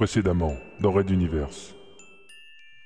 Précédemment, 0.00 0.58
dans 0.80 0.92
Red 0.92 1.10
Universe. 1.10 1.74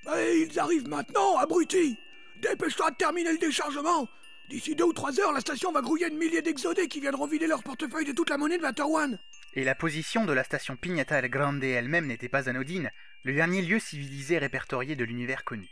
Mais 0.04 0.40
ils 0.40 0.58
arrivent 0.58 0.88
maintenant, 0.88 1.36
abrutis 1.36 1.96
Dépêche-toi 2.42 2.90
de 2.90 2.96
terminer 2.96 3.30
le 3.30 3.38
déchargement 3.38 4.08
D'ici 4.48 4.74
deux 4.74 4.82
ou 4.82 4.92
trois 4.92 5.20
heures, 5.20 5.32
la 5.32 5.38
station 5.38 5.70
va 5.70 5.80
grouiller 5.80 6.10
de 6.10 6.16
milliers 6.16 6.42
d'exodés 6.42 6.88
qui 6.88 6.98
viendront 6.98 7.28
vider 7.28 7.46
leur 7.46 7.62
portefeuille 7.62 8.04
de 8.04 8.10
toute 8.10 8.30
la 8.30 8.36
monnaie 8.36 8.56
de 8.56 8.62
Materwan. 8.62 9.16
Et 9.52 9.62
la 9.62 9.76
position 9.76 10.24
de 10.24 10.32
la 10.32 10.42
station 10.42 10.74
Pignata 10.74 11.20
El 11.20 11.28
Grande 11.28 11.62
elle-même 11.62 12.08
n'était 12.08 12.28
pas 12.28 12.48
anodine, 12.48 12.90
le 13.22 13.32
dernier 13.32 13.62
lieu 13.62 13.78
civilisé 13.78 14.38
répertorié 14.38 14.96
de 14.96 15.04
l'univers 15.04 15.44
connu. 15.44 15.68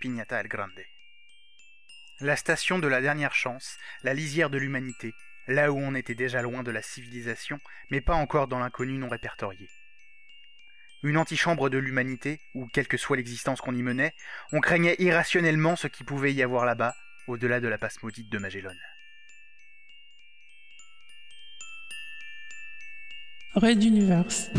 Pignata 0.00 0.40
El 0.40 0.48
Grande. 0.48 0.70
La 2.20 2.36
station 2.36 2.78
de 2.78 2.88
la 2.88 3.02
dernière 3.02 3.34
chance, 3.34 3.76
la 4.04 4.14
lisière 4.14 4.48
de 4.48 4.56
l'humanité, 4.56 5.12
là 5.48 5.70
où 5.70 5.76
on 5.76 5.94
était 5.94 6.14
déjà 6.14 6.40
loin 6.40 6.62
de 6.62 6.70
la 6.70 6.80
civilisation, 6.80 7.58
mais 7.90 8.00
pas 8.00 8.14
encore 8.14 8.48
dans 8.48 8.58
l'inconnu 8.58 8.96
non 8.96 9.10
répertorié. 9.10 9.68
Une 11.02 11.16
antichambre 11.16 11.70
de 11.70 11.78
l'humanité, 11.78 12.40
où 12.54 12.66
quelle 12.66 12.86
que 12.86 12.98
soit 12.98 13.16
l'existence 13.16 13.60
qu'on 13.62 13.74
y 13.74 13.82
menait, 13.82 14.14
on 14.52 14.60
craignait 14.60 14.96
irrationnellement 14.98 15.74
ce 15.74 15.86
qui 15.86 16.04
pouvait 16.04 16.34
y 16.34 16.42
avoir 16.42 16.66
là-bas, 16.66 16.94
au-delà 17.26 17.60
de 17.60 17.68
la 17.68 17.78
passe 17.78 18.02
maudite 18.02 18.28
de 18.28 18.38
Magellan. 18.38 18.74
Red 23.54 23.82
Universe. 23.82 24.50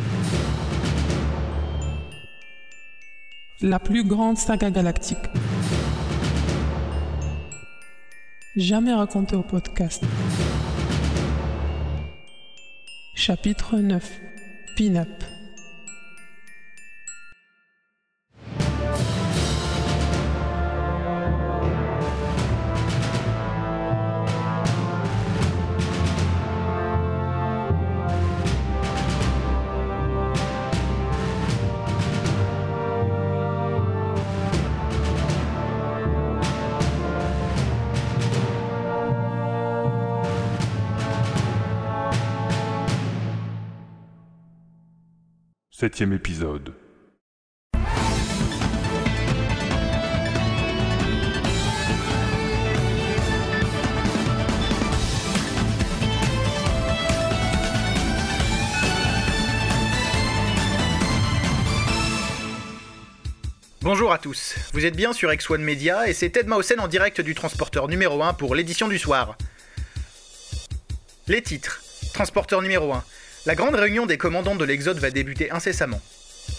La 3.61 3.79
plus 3.79 4.03
grande 4.03 4.37
saga 4.37 4.71
galactique. 4.71 5.19
Jamais 8.55 8.93
racontée 8.93 9.35
au 9.35 9.43
podcast. 9.43 10.03
Chapitre 13.13 13.77
9. 13.77 14.19
Pin-up. 14.75 15.30
Septième 45.81 46.13
épisode. 46.13 46.75
Bonjour 63.81 64.11
à 64.11 64.19
tous, 64.19 64.53
vous 64.73 64.85
êtes 64.85 64.95
bien 64.95 65.13
sur 65.13 65.31
X1 65.31 65.57
Media 65.57 66.07
et 66.07 66.13
c'est 66.13 66.29
Ted 66.29 66.47
Mausen 66.47 66.79
en 66.79 66.87
direct 66.87 67.21
du 67.21 67.33
transporteur 67.33 67.87
numéro 67.87 68.21
1 68.21 68.35
pour 68.35 68.53
l'édition 68.53 68.87
du 68.87 68.99
soir. 68.99 69.35
Les 71.27 71.41
titres. 71.41 71.81
Transporteur 72.13 72.61
numéro 72.61 72.93
1. 72.93 73.03
La 73.47 73.55
grande 73.55 73.73
réunion 73.73 74.05
des 74.05 74.19
commandants 74.19 74.55
de 74.55 74.63
l'Exode 74.63 74.99
va 74.99 75.09
débuter 75.09 75.49
incessamment. 75.49 75.99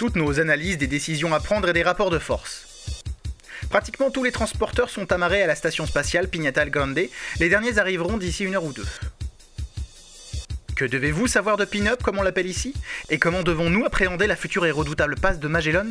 Toutes 0.00 0.16
nos 0.16 0.40
analyses 0.40 0.78
des 0.78 0.88
décisions 0.88 1.32
à 1.32 1.38
prendre 1.38 1.68
et 1.68 1.72
des 1.72 1.84
rapports 1.84 2.10
de 2.10 2.18
force. 2.18 2.66
Pratiquement 3.70 4.10
tous 4.10 4.24
les 4.24 4.32
transporteurs 4.32 4.90
sont 4.90 5.12
amarrés 5.12 5.42
à 5.42 5.46
la 5.46 5.54
station 5.54 5.86
spatiale 5.86 6.26
Pignata 6.26 6.68
Grande, 6.68 6.98
les 7.38 7.48
derniers 7.48 7.78
arriveront 7.78 8.18
d'ici 8.18 8.44
une 8.44 8.56
heure 8.56 8.64
ou 8.64 8.72
deux. 8.72 8.86
Que 10.74 10.84
devez-vous 10.84 11.28
savoir 11.28 11.56
de 11.56 11.64
Pin-Up, 11.64 12.02
comme 12.02 12.18
on 12.18 12.22
l'appelle 12.22 12.48
ici? 12.48 12.74
Et 13.10 13.20
comment 13.20 13.44
devons-nous 13.44 13.84
appréhender 13.84 14.26
la 14.26 14.34
future 14.34 14.66
et 14.66 14.72
redoutable 14.72 15.14
passe 15.14 15.38
de 15.38 15.46
Magellan? 15.46 15.86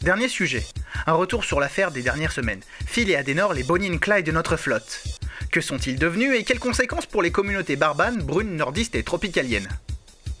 Dernier 0.00 0.28
sujet, 0.28 0.66
un 1.06 1.12
retour 1.12 1.44
sur 1.44 1.60
l'affaire 1.60 1.92
des 1.92 2.02
dernières 2.02 2.32
semaines. 2.32 2.62
Phil 2.84 3.08
et 3.08 3.14
Adenor, 3.14 3.54
les 3.54 3.62
Bonnie 3.62 3.92
and 3.92 3.98
Clyde 3.98 4.26
de 4.26 4.32
notre 4.32 4.56
flotte. 4.56 5.04
Que 5.50 5.60
sont-ils 5.60 5.98
devenus 5.98 6.38
et 6.38 6.44
quelles 6.44 6.58
conséquences 6.58 7.06
pour 7.06 7.22
les 7.22 7.30
communautés 7.30 7.76
barbanes, 7.76 8.22
brunes, 8.22 8.56
nordistes 8.56 8.94
et 8.94 9.02
tropicaliennes? 9.02 9.68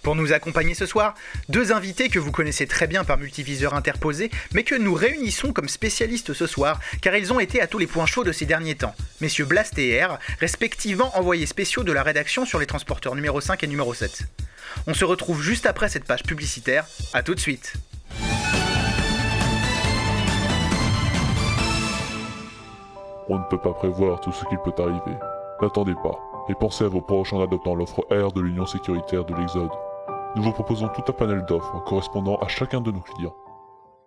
Pour 0.02 0.16
nous 0.16 0.32
accompagner 0.32 0.74
ce 0.74 0.84
soir, 0.84 1.14
deux 1.48 1.70
invités 1.72 2.08
que 2.08 2.18
vous 2.18 2.32
connaissez 2.32 2.66
très 2.66 2.88
bien 2.88 3.04
par 3.04 3.18
multiviseur 3.18 3.74
interposé, 3.74 4.30
mais 4.52 4.64
que 4.64 4.74
nous 4.74 4.94
réunissons 4.94 5.52
comme 5.52 5.68
spécialistes 5.68 6.32
ce 6.32 6.46
soir, 6.48 6.80
car 7.00 7.14
ils 7.14 7.32
ont 7.32 7.38
été 7.38 7.60
à 7.60 7.68
tous 7.68 7.78
les 7.78 7.86
points 7.86 8.06
chauds 8.06 8.24
de 8.24 8.32
ces 8.32 8.44
derniers 8.44 8.74
temps. 8.74 8.96
Messieurs 9.20 9.44
Blast 9.44 9.78
et 9.78 10.02
R, 10.04 10.18
respectivement 10.40 11.16
envoyés 11.16 11.46
spéciaux 11.46 11.84
de 11.84 11.92
la 11.92 12.02
rédaction 12.02 12.44
sur 12.44 12.58
les 12.58 12.66
transporteurs 12.66 13.14
numéro 13.14 13.40
5 13.40 13.62
et 13.62 13.68
numéro 13.68 13.94
7. 13.94 14.24
On 14.88 14.94
se 14.94 15.04
retrouve 15.04 15.40
juste 15.40 15.66
après 15.66 15.88
cette 15.88 16.04
page 16.04 16.24
publicitaire. 16.24 16.86
À 17.12 17.22
tout 17.22 17.34
de 17.34 17.40
suite. 17.40 17.74
On 23.28 23.38
ne 23.38 23.44
peut 23.44 23.58
pas 23.58 23.72
prévoir 23.72 24.20
tout 24.20 24.32
ce 24.32 24.44
qu'il 24.46 24.58
peut 24.58 24.74
arriver. 24.78 25.16
N'attendez 25.60 25.94
pas, 25.94 26.18
et 26.48 26.54
pensez 26.54 26.84
à 26.84 26.88
vos 26.88 27.00
proches 27.00 27.32
en 27.32 27.40
adoptant 27.40 27.74
l'offre 27.74 28.04
R 28.10 28.32
de 28.32 28.40
l'Union 28.40 28.66
sécuritaire 28.66 29.24
de 29.24 29.34
l'Exode. 29.34 29.70
Nous 30.34 30.42
vous 30.42 30.52
proposons 30.52 30.88
tout 30.88 31.04
un 31.06 31.12
panel 31.12 31.44
d'offres 31.46 31.82
correspondant 31.84 32.36
à 32.36 32.48
chacun 32.48 32.80
de 32.80 32.90
nos 32.90 33.00
clients. 33.00 33.36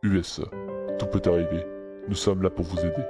USE, 0.03 0.45
tout 0.99 1.05
peut 1.05 1.21
arriver. 1.29 1.65
Nous 2.09 2.15
sommes 2.15 2.41
là 2.41 2.49
pour 2.49 2.65
vous 2.65 2.79
aider. 2.79 3.03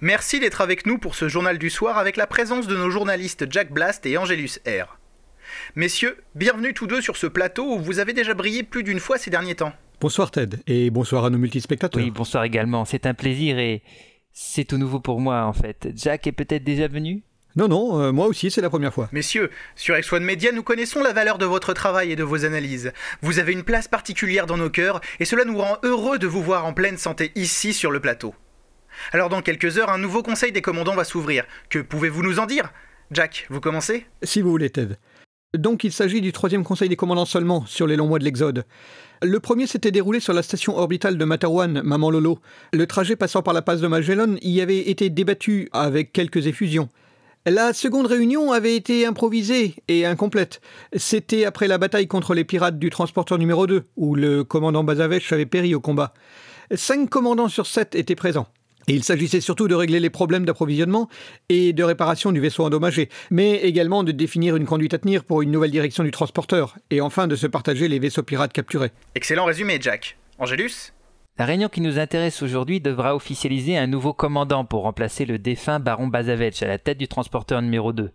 Merci 0.00 0.38
d'être 0.38 0.60
avec 0.60 0.86
nous 0.86 0.98
pour 0.98 1.14
ce 1.14 1.28
journal 1.28 1.58
du 1.58 1.70
soir 1.70 1.98
avec 1.98 2.16
la 2.16 2.26
présence 2.26 2.68
de 2.68 2.76
nos 2.76 2.90
journalistes 2.90 3.46
Jack 3.50 3.72
Blast 3.72 4.06
et 4.06 4.16
Angelus 4.16 4.60
R. 4.66 4.97
Messieurs, 5.76 6.16
bienvenue 6.34 6.74
tous 6.74 6.86
deux 6.86 7.00
sur 7.00 7.16
ce 7.16 7.26
plateau 7.26 7.76
où 7.76 7.78
vous 7.78 7.98
avez 7.98 8.12
déjà 8.12 8.34
brillé 8.34 8.62
plus 8.62 8.82
d'une 8.82 9.00
fois 9.00 9.18
ces 9.18 9.30
derniers 9.30 9.54
temps. 9.54 9.72
Bonsoir 10.00 10.30
Ted, 10.30 10.58
et 10.66 10.90
bonsoir 10.90 11.24
à 11.24 11.30
nos 11.30 11.38
multispectateurs. 11.38 12.02
Oui, 12.02 12.10
bonsoir 12.10 12.44
également. 12.44 12.84
C'est 12.84 13.06
un 13.06 13.14
plaisir 13.14 13.58
et 13.58 13.82
c'est 14.32 14.64
tout 14.64 14.78
nouveau 14.78 15.00
pour 15.00 15.20
moi 15.20 15.44
en 15.44 15.52
fait. 15.52 15.88
Jack 15.94 16.26
est 16.26 16.32
peut-être 16.32 16.64
déjà 16.64 16.86
venu? 16.86 17.22
Non, 17.56 17.66
non, 17.66 18.00
euh, 18.00 18.12
moi 18.12 18.26
aussi 18.26 18.50
c'est 18.50 18.60
la 18.60 18.70
première 18.70 18.94
fois. 18.94 19.08
Messieurs, 19.10 19.50
sur 19.74 19.96
X1 19.96 20.20
Media, 20.20 20.52
nous 20.52 20.62
connaissons 20.62 21.02
la 21.02 21.12
valeur 21.12 21.38
de 21.38 21.46
votre 21.46 21.72
travail 21.72 22.12
et 22.12 22.16
de 22.16 22.22
vos 22.22 22.44
analyses. 22.44 22.92
Vous 23.22 23.40
avez 23.40 23.52
une 23.52 23.64
place 23.64 23.88
particulière 23.88 24.46
dans 24.46 24.56
nos 24.56 24.70
cœurs 24.70 25.00
et 25.18 25.24
cela 25.24 25.44
nous 25.44 25.58
rend 25.58 25.78
heureux 25.82 26.18
de 26.18 26.28
vous 26.28 26.42
voir 26.42 26.66
en 26.66 26.72
pleine 26.72 26.98
santé 26.98 27.32
ici 27.34 27.72
sur 27.72 27.90
le 27.90 27.98
plateau. 27.98 28.34
Alors 29.12 29.28
dans 29.28 29.42
quelques 29.42 29.78
heures, 29.78 29.90
un 29.90 29.98
nouveau 29.98 30.22
conseil 30.22 30.52
des 30.52 30.62
commandants 30.62 30.94
va 30.94 31.04
s'ouvrir. 31.04 31.44
Que 31.70 31.80
pouvez-vous 31.80 32.22
nous 32.22 32.38
en 32.38 32.46
dire? 32.46 32.72
Jack, 33.10 33.46
vous 33.50 33.60
commencez? 33.60 34.06
Si 34.22 34.42
vous 34.42 34.50
voulez 34.50 34.70
Ted. 34.70 34.96
Donc 35.56 35.82
il 35.82 35.92
s'agit 35.92 36.20
du 36.20 36.30
troisième 36.30 36.62
conseil 36.62 36.90
des 36.90 36.96
commandants 36.96 37.24
seulement 37.24 37.64
sur 37.64 37.86
les 37.86 37.96
longs 37.96 38.06
mois 38.06 38.18
de 38.18 38.24
l'Exode. 38.24 38.66
Le 39.22 39.40
premier 39.40 39.66
s'était 39.66 39.90
déroulé 39.90 40.20
sur 40.20 40.34
la 40.34 40.42
station 40.42 40.76
orbitale 40.76 41.16
de 41.16 41.24
Materwan, 41.24 41.80
Maman 41.82 42.10
Lolo. 42.10 42.38
Le 42.74 42.86
trajet 42.86 43.16
passant 43.16 43.40
par 43.40 43.54
la 43.54 43.62
passe 43.62 43.80
de 43.80 43.86
Magellan 43.86 44.36
y 44.42 44.60
avait 44.60 44.90
été 44.90 45.08
débattu 45.08 45.70
avec 45.72 46.12
quelques 46.12 46.46
effusions. 46.46 46.90
La 47.46 47.72
seconde 47.72 48.08
réunion 48.08 48.52
avait 48.52 48.76
été 48.76 49.06
improvisée 49.06 49.76
et 49.88 50.04
incomplète. 50.04 50.60
C'était 50.94 51.46
après 51.46 51.66
la 51.66 51.78
bataille 51.78 52.08
contre 52.08 52.34
les 52.34 52.44
pirates 52.44 52.78
du 52.78 52.90
transporteur 52.90 53.38
numéro 53.38 53.66
2, 53.66 53.84
où 53.96 54.14
le 54.14 54.44
commandant 54.44 54.84
Bazavech 54.84 55.32
avait 55.32 55.46
péri 55.46 55.74
au 55.74 55.80
combat. 55.80 56.12
Cinq 56.74 57.08
commandants 57.08 57.48
sur 57.48 57.66
sept 57.66 57.94
étaient 57.94 58.16
présents. 58.16 58.48
Et 58.88 58.94
il 58.94 59.04
s'agissait 59.04 59.42
surtout 59.42 59.68
de 59.68 59.74
régler 59.74 60.00
les 60.00 60.08
problèmes 60.08 60.46
d'approvisionnement 60.46 61.10
et 61.50 61.74
de 61.74 61.84
réparation 61.84 62.32
du 62.32 62.40
vaisseau 62.40 62.64
endommagé, 62.64 63.10
mais 63.30 63.56
également 63.56 64.02
de 64.02 64.12
définir 64.12 64.56
une 64.56 64.64
conduite 64.64 64.94
à 64.94 64.98
tenir 64.98 65.24
pour 65.24 65.42
une 65.42 65.50
nouvelle 65.50 65.70
direction 65.70 66.04
du 66.04 66.10
transporteur, 66.10 66.76
et 66.90 67.02
enfin 67.02 67.26
de 67.26 67.36
se 67.36 67.46
partager 67.46 67.86
les 67.86 67.98
vaisseaux 67.98 68.22
pirates 68.22 68.54
capturés. 68.54 68.90
Excellent 69.14 69.44
résumé, 69.44 69.78
Jack. 69.78 70.16
Angélus 70.38 70.94
La 71.38 71.44
réunion 71.44 71.68
qui 71.68 71.82
nous 71.82 71.98
intéresse 71.98 72.42
aujourd'hui 72.42 72.80
devra 72.80 73.14
officialiser 73.14 73.76
un 73.76 73.86
nouveau 73.86 74.14
commandant 74.14 74.64
pour 74.64 74.84
remplacer 74.84 75.26
le 75.26 75.38
défunt 75.38 75.80
baron 75.80 76.06
Bazavech 76.06 76.62
à 76.62 76.66
la 76.66 76.78
tête 76.78 76.98
du 76.98 77.08
transporteur 77.08 77.60
numéro 77.60 77.92
2. 77.92 78.10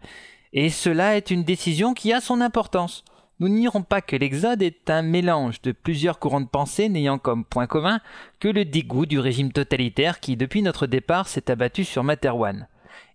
Et 0.53 0.69
cela 0.69 1.17
est 1.17 1.29
une 1.29 1.43
décision 1.43 1.93
qui 1.93 2.13
a 2.13 2.19
son 2.19 2.41
importance. 2.41 3.03
Nous 3.43 3.49
n'ignorons 3.49 3.81
pas 3.81 3.99
que 3.99 4.15
l'Exode 4.15 4.61
est 4.61 4.89
un 4.89 5.01
mélange 5.01 5.61
de 5.63 5.73
plusieurs 5.73 6.17
courants 6.17 6.39
de 6.39 6.47
pensée 6.47 6.87
n'ayant 6.87 7.17
comme 7.17 7.43
point 7.43 7.67
commun 7.67 7.99
que 8.39 8.47
le 8.47 8.63
dégoût 8.63 9.05
du 9.05 9.19
régime 9.19 9.51
totalitaire 9.51 10.21
qui, 10.21 10.37
depuis 10.37 10.61
notre 10.61 10.87
départ, 10.87 11.27
s'est 11.27 11.51
abattu 11.51 11.83
sur 11.83 12.05
Materwan. 12.05 12.69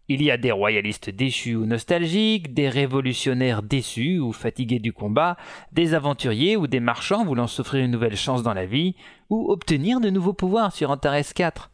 Il 0.06 0.22
y 0.22 0.30
a 0.30 0.36
des 0.36 0.52
royalistes 0.52 1.08
déchus 1.08 1.56
ou 1.56 1.64
nostalgiques, 1.64 2.52
des 2.52 2.68
révolutionnaires 2.68 3.62
déçus 3.62 4.18
ou 4.18 4.34
fatigués 4.34 4.80
du 4.80 4.92
combat, 4.92 5.38
des 5.72 5.94
aventuriers 5.94 6.58
ou 6.58 6.66
des 6.66 6.80
marchands 6.80 7.24
voulant 7.24 7.46
s'offrir 7.46 7.82
une 7.82 7.90
nouvelle 7.90 8.14
chance 8.14 8.42
dans 8.42 8.52
la 8.52 8.66
vie, 8.66 8.96
ou 9.30 9.50
obtenir 9.50 9.98
de 9.98 10.10
nouveaux 10.10 10.34
pouvoirs 10.34 10.74
sur 10.74 10.90
Antares 10.90 11.32
4. 11.34 11.70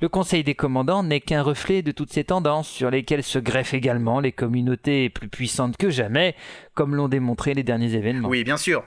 Le 0.00 0.08
Conseil 0.08 0.44
des 0.44 0.54
commandants 0.54 1.02
n'est 1.02 1.20
qu'un 1.20 1.42
reflet 1.42 1.82
de 1.82 1.92
toutes 1.92 2.12
ces 2.12 2.24
tendances 2.24 2.68
sur 2.68 2.90
lesquelles 2.90 3.24
se 3.24 3.38
greffent 3.38 3.74
également 3.74 4.20
les 4.20 4.32
communautés 4.32 5.10
plus 5.10 5.28
puissantes 5.28 5.76
que 5.76 5.90
jamais, 5.90 6.36
comme 6.74 6.94
l'ont 6.94 7.08
démontré 7.08 7.54
les 7.54 7.64
derniers 7.64 7.94
événements. 7.94 8.28
Oui, 8.28 8.44
bien 8.44 8.56
sûr. 8.56 8.84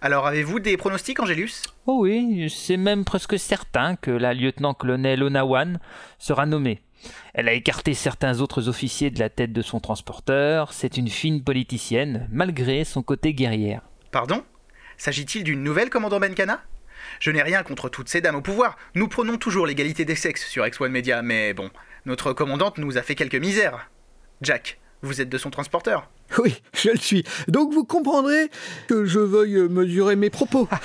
Alors 0.00 0.26
avez-vous 0.26 0.58
des 0.58 0.76
pronostics, 0.76 1.20
Angélus? 1.20 1.62
Oh 1.86 2.00
oui, 2.02 2.50
c'est 2.50 2.76
même 2.76 3.04
presque 3.04 3.38
certain 3.38 3.94
que 3.96 4.10
la 4.10 4.34
lieutenant-colonel 4.34 5.22
Onawan 5.22 5.78
sera 6.18 6.44
nommée. 6.44 6.82
Elle 7.34 7.48
a 7.48 7.52
écarté 7.52 7.94
certains 7.94 8.40
autres 8.40 8.68
officiers 8.68 9.10
de 9.10 9.20
la 9.20 9.28
tête 9.28 9.52
de 9.52 9.62
son 9.62 9.80
transporteur, 9.80 10.72
c'est 10.72 10.96
une 10.96 11.08
fine 11.08 11.42
politicienne, 11.42 12.28
malgré 12.30 12.84
son 12.84 13.02
côté 13.02 13.32
guerrière. 13.32 13.82
Pardon? 14.10 14.42
S'agit-il 14.96 15.44
d'une 15.44 15.62
nouvelle 15.62 15.90
commandant 15.90 16.20
Benkana? 16.20 16.60
Je 17.20 17.30
n'ai 17.30 17.42
rien 17.42 17.62
contre 17.62 17.88
toutes 17.88 18.08
ces 18.08 18.20
dames 18.20 18.36
au 18.36 18.40
pouvoir. 18.40 18.76
Nous 18.94 19.08
prônons 19.08 19.36
toujours 19.36 19.66
l'égalité 19.66 20.04
des 20.04 20.16
sexes 20.16 20.46
sur 20.46 20.64
X1 20.64 20.88
Media, 20.88 21.22
mais 21.22 21.54
bon, 21.54 21.70
notre 22.06 22.32
commandante 22.32 22.78
nous 22.78 22.98
a 22.98 23.02
fait 23.02 23.14
quelques 23.14 23.36
misères. 23.36 23.88
Jack, 24.40 24.78
vous 25.02 25.20
êtes 25.20 25.28
de 25.28 25.38
son 25.38 25.50
transporteur 25.50 26.08
Oui, 26.38 26.62
je 26.74 26.90
le 26.90 26.96
suis. 26.96 27.24
Donc 27.48 27.72
vous 27.72 27.84
comprendrez 27.84 28.50
que 28.88 29.04
je 29.04 29.18
veuille 29.18 29.68
mesurer 29.68 30.16
mes 30.16 30.30
propos. 30.30 30.68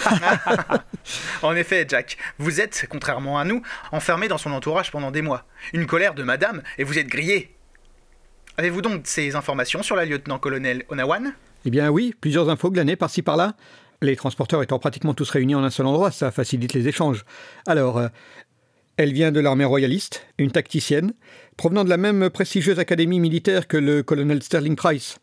En 1.42 1.56
effet, 1.56 1.86
Jack, 1.88 2.18
vous 2.38 2.60
êtes, 2.60 2.86
contrairement 2.90 3.40
à 3.40 3.46
nous, 3.46 3.62
enfermé 3.92 4.28
dans 4.28 4.38
son 4.38 4.52
entourage 4.52 4.92
pendant 4.92 5.12
des 5.12 5.22
mois. 5.22 5.46
Une 5.74 5.86
colère 5.86 6.14
de 6.14 6.24
madame, 6.24 6.64
et 6.78 6.84
vous 6.84 7.00
êtes 7.00 7.08
grillé. 7.08 7.56
Avez-vous 8.58 8.82
donc 8.82 9.02
ces 9.06 9.36
informations 9.36 9.84
sur 9.84 9.96
la 9.96 10.06
lieutenant-colonel 10.06 10.84
Onawan? 10.90 11.34
Eh 11.66 11.70
bien 11.70 11.90
oui, 11.90 12.16
plusieurs 12.20 12.50
infos 12.50 12.72
glanées 12.72 12.96
par-ci 12.96 13.22
par-là. 13.22 13.54
Les 14.02 14.16
transporteurs 14.16 14.62
étant 14.62 14.78
pratiquement 14.78 15.14
tous 15.14 15.30
réunis 15.30 15.56
en 15.56 15.64
un 15.64 15.72
seul 15.72 15.88
endroit, 15.88 16.12
ça 16.12 16.30
facilite 16.32 16.74
les 16.74 16.88
échanges. 16.88 17.26
Alors, 17.66 17.98
euh, 17.98 18.08
elle 18.98 19.12
vient 19.12 19.32
de 19.32 19.40
l'armée 19.40 19.66
royaliste, 19.66 20.28
une 20.38 20.52
tacticienne, 20.52 21.14
provenant 21.56 21.84
de 21.84 21.90
la 21.90 21.98
même 21.98 22.30
prestigieuse 22.30 22.80
académie 22.80 23.20
militaire 23.20 23.68
que 23.68 23.78
le 23.78 24.04
colonel 24.04 24.44
Sterling 24.44 24.76
Price. 24.76 25.18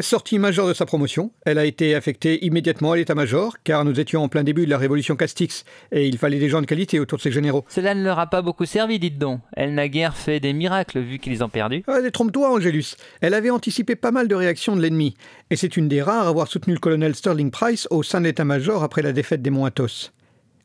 Sortie 0.00 0.38
majeure 0.38 0.66
de 0.66 0.72
sa 0.72 0.86
promotion, 0.86 1.32
elle 1.44 1.58
a 1.58 1.66
été 1.66 1.94
affectée 1.94 2.46
immédiatement 2.46 2.92
à 2.92 2.96
l'état-major, 2.96 3.56
car 3.62 3.84
nous 3.84 4.00
étions 4.00 4.22
en 4.22 4.28
plein 4.28 4.42
début 4.42 4.64
de 4.64 4.70
la 4.70 4.78
révolution 4.78 5.16
Castix, 5.16 5.64
et 5.92 6.08
il 6.08 6.16
fallait 6.16 6.38
des 6.38 6.48
gens 6.48 6.62
de 6.62 6.66
qualité 6.66 6.98
autour 6.98 7.18
de 7.18 7.22
ces 7.22 7.30
généraux. 7.30 7.66
Cela 7.68 7.94
ne 7.94 8.02
leur 8.02 8.18
a 8.18 8.26
pas 8.26 8.40
beaucoup 8.40 8.64
servi, 8.64 8.98
dites 8.98 9.18
donc. 9.18 9.42
Elle 9.52 9.74
n'a 9.74 9.88
guère 9.88 10.16
fait 10.16 10.40
des 10.40 10.54
miracles 10.54 11.00
vu 11.00 11.18
qu'ils 11.18 11.44
ont 11.44 11.50
perdu. 11.50 11.84
Ah, 11.88 12.00
Détrompe-toi, 12.00 12.50
Angélus. 12.50 12.96
Elle 13.20 13.34
avait 13.34 13.50
anticipé 13.50 13.94
pas 13.94 14.12
mal 14.12 14.28
de 14.28 14.34
réactions 14.34 14.74
de 14.76 14.80
l'ennemi, 14.80 15.14
et 15.50 15.56
c'est 15.56 15.76
une 15.76 15.88
des 15.88 16.00
rares 16.00 16.26
à 16.26 16.30
avoir 16.30 16.48
soutenu 16.48 16.72
le 16.72 16.80
colonel 16.80 17.14
Sterling 17.14 17.50
Price 17.50 17.86
au 17.90 18.02
sein 18.02 18.20
de 18.20 18.24
l'état-major 18.24 18.82
après 18.82 19.02
la 19.02 19.12
défaite 19.12 19.42
des 19.42 19.50
Monts 19.50 19.66
Athos. 19.66 20.10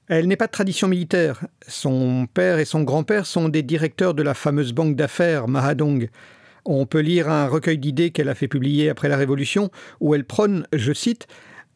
Elle 0.07 0.29
n'est 0.29 0.37
pas 0.37 0.47
de 0.47 0.51
tradition 0.53 0.87
militaire. 0.87 1.41
Son 1.67 2.27
père 2.33 2.59
et 2.59 2.65
son 2.65 2.83
grand-père 2.83 3.25
sont 3.25 3.49
des 3.49 3.61
directeurs 3.61 4.13
de 4.13 4.23
la 4.23 4.33
fameuse 4.33 4.71
banque 4.71 4.95
d'affaires 4.95 5.49
Mahadong. 5.49 6.09
On 6.69 6.85
peut 6.85 6.99
lire 6.99 7.29
un 7.29 7.47
recueil 7.47 7.77
d'idées 7.77 8.11
qu'elle 8.11 8.27
a 8.27 8.35
fait 8.35 8.49
publier 8.49 8.89
après 8.89 9.07
la 9.07 9.15
Révolution, 9.15 9.71
où 10.01 10.13
elle 10.13 10.25
prône, 10.25 10.67
je 10.73 10.91
cite, 10.91 11.25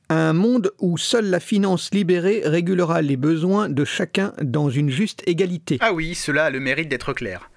un 0.09 0.33
monde 0.33 0.73
où 0.79 0.97
seule 0.97 1.29
la 1.29 1.39
finance 1.39 1.91
libérée 1.93 2.41
régulera 2.43 3.01
les 3.01 3.15
besoins 3.15 3.69
de 3.69 3.85
chacun 3.85 4.33
dans 4.41 4.69
une 4.69 4.89
juste 4.89 5.23
égalité. 5.27 5.77
Ah 5.79 5.93
oui, 5.93 6.13
cela 6.13 6.43
a 6.43 6.49
le 6.49 6.59
mérite 6.59 6.89
d'être 6.89 7.13
clair. 7.13 7.49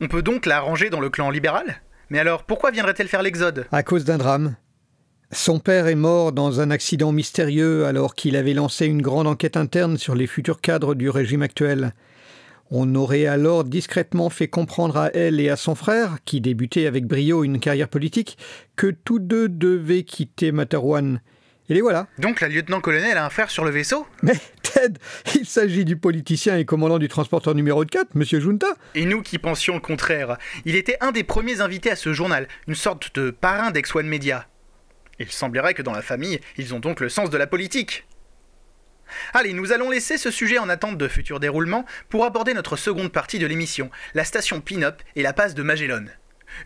On 0.00 0.06
peut 0.06 0.22
donc 0.22 0.46
la 0.46 0.60
ranger 0.60 0.88
dans 0.88 1.00
le 1.00 1.10
clan 1.10 1.30
libéral? 1.30 1.82
Mais 2.10 2.20
alors, 2.20 2.44
pourquoi 2.44 2.70
viendrait-elle 2.70 3.08
faire 3.08 3.24
l'exode? 3.24 3.66
À 3.72 3.82
cause 3.82 4.04
d'un 4.04 4.18
drame. 4.18 4.54
Son 5.32 5.58
père 5.58 5.88
est 5.88 5.96
mort 5.96 6.30
dans 6.30 6.60
un 6.60 6.70
accident 6.70 7.10
mystérieux 7.10 7.86
alors 7.86 8.14
qu'il 8.14 8.36
avait 8.36 8.54
lancé 8.54 8.86
une 8.86 9.02
grande 9.02 9.26
enquête 9.26 9.56
interne 9.56 9.98
sur 9.98 10.14
les 10.14 10.28
futurs 10.28 10.60
cadres 10.60 10.94
du 10.94 11.10
régime 11.10 11.42
actuel. 11.42 11.92
On 12.70 12.94
aurait 12.94 13.26
alors 13.26 13.64
discrètement 13.64 14.28
fait 14.28 14.48
comprendre 14.48 14.98
à 14.98 15.10
elle 15.14 15.40
et 15.40 15.48
à 15.48 15.56
son 15.56 15.74
frère, 15.74 16.18
qui 16.26 16.40
débutait 16.42 16.86
avec 16.86 17.06
brio 17.06 17.42
une 17.42 17.60
carrière 17.60 17.88
politique, 17.88 18.36
que 18.76 18.88
tous 18.88 19.18
deux 19.18 19.48
devaient 19.48 20.02
quitter 20.02 20.52
Materwan. 20.52 21.22
Et 21.70 21.74
les 21.74 21.80
voilà. 21.80 22.06
Donc 22.18 22.40
la 22.40 22.48
lieutenant-colonel 22.48 23.16
a 23.16 23.24
un 23.24 23.30
frère 23.30 23.50
sur 23.50 23.64
le 23.64 23.70
vaisseau? 23.70 24.06
Mais 24.22 24.34
Ted, 24.62 24.98
il 25.34 25.46
s'agit 25.46 25.84
du 25.84 25.96
politicien 25.96 26.56
et 26.56 26.64
commandant 26.64 26.98
du 26.98 27.08
transporteur 27.08 27.54
numéro 27.54 27.84
4, 27.84 28.14
Monsieur 28.14 28.40
Junta. 28.40 28.68
Et 28.94 29.04
nous 29.04 29.22
qui 29.22 29.38
pensions 29.38 29.74
le 29.74 29.80
contraire. 29.80 30.36
Il 30.64 30.76
était 30.76 30.96
un 31.00 31.12
des 31.12 31.24
premiers 31.24 31.60
invités 31.60 31.90
à 31.90 31.96
ce 31.96 32.12
journal, 32.12 32.48
une 32.66 32.74
sorte 32.74 33.14
de 33.18 33.30
parrain 33.30 33.70
d'Ex-One 33.70 34.06
Media. 34.06 34.46
Il 35.18 35.30
semblerait 35.30 35.74
que 35.74 35.82
dans 35.82 35.92
la 35.92 36.02
famille, 36.02 36.40
ils 36.56 36.74
ont 36.74 36.80
donc 36.80 37.00
le 37.00 37.08
sens 37.08 37.28
de 37.28 37.36
la 37.36 37.46
politique. 37.46 38.06
Allez, 39.34 39.52
nous 39.52 39.72
allons 39.72 39.90
laisser 39.90 40.18
ce 40.18 40.30
sujet 40.30 40.58
en 40.58 40.68
attente 40.68 40.98
de 40.98 41.08
futurs 41.08 41.40
déroulements 41.40 41.84
pour 42.08 42.24
aborder 42.24 42.54
notre 42.54 42.76
seconde 42.76 43.12
partie 43.12 43.38
de 43.38 43.46
l'émission, 43.46 43.90
la 44.14 44.24
station 44.24 44.60
Pin-Up 44.60 45.02
et 45.16 45.22
la 45.22 45.32
passe 45.32 45.54
de 45.54 45.62
Magellan. 45.62 46.04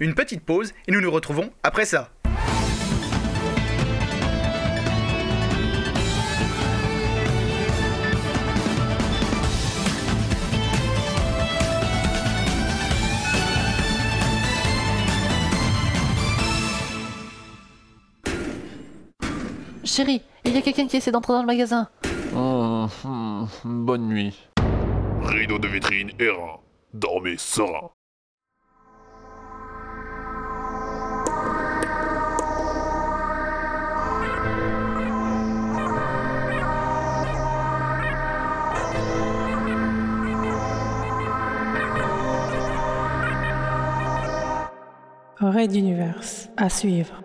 Une 0.01 0.15
petite 0.15 0.45
pause 0.45 0.73
et 0.87 0.93
nous 0.93 1.01
nous 1.01 1.11
retrouvons 1.11 1.53
après 1.63 1.85
ça. 1.85 2.11
Chérie, 19.85 20.23
il 20.45 20.55
y 20.55 20.57
a 20.57 20.63
quelqu'un 20.63 20.87
qui 20.87 20.97
essaie 20.97 21.11
d'entrer 21.11 21.35
dans 21.35 21.43
le 21.43 21.47
magasin. 21.47 21.89
Hum, 22.83 23.47
hum, 23.65 23.87
bonne 23.87 24.09
nuit. 24.09 24.49
Rideau 25.23 25.59
de 25.61 25.69
vitrine 25.69 26.11
errant. 26.19 26.65
Dormez 26.93 27.37
serein. 27.37 27.91
Raid 45.39 45.71
d'univers 45.71 46.21
à 46.57 46.69
suivre. 46.69 47.22